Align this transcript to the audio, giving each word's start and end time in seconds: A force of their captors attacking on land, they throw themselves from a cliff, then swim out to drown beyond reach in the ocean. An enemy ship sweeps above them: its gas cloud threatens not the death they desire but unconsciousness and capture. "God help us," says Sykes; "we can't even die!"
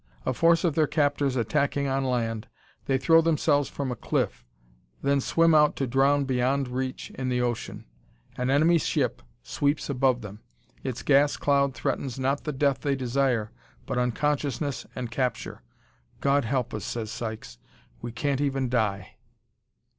A 0.25 0.33
force 0.33 0.63
of 0.63 0.73
their 0.73 0.87
captors 0.87 1.35
attacking 1.35 1.85
on 1.87 2.03
land, 2.03 2.47
they 2.87 2.97
throw 2.97 3.21
themselves 3.21 3.69
from 3.69 3.91
a 3.91 3.95
cliff, 3.95 4.43
then 5.03 5.21
swim 5.21 5.53
out 5.53 5.75
to 5.75 5.85
drown 5.85 6.25
beyond 6.25 6.67
reach 6.69 7.11
in 7.11 7.29
the 7.29 7.39
ocean. 7.43 7.85
An 8.35 8.49
enemy 8.49 8.79
ship 8.79 9.21
sweeps 9.43 9.91
above 9.91 10.21
them: 10.21 10.39
its 10.83 11.03
gas 11.03 11.37
cloud 11.37 11.75
threatens 11.75 12.17
not 12.17 12.45
the 12.45 12.51
death 12.51 12.79
they 12.79 12.95
desire 12.95 13.51
but 13.85 13.99
unconsciousness 13.99 14.87
and 14.95 15.11
capture. 15.11 15.61
"God 16.19 16.45
help 16.45 16.73
us," 16.73 16.83
says 16.83 17.11
Sykes; 17.11 17.59
"we 18.01 18.11
can't 18.11 18.41
even 18.41 18.69
die!" 18.69 19.17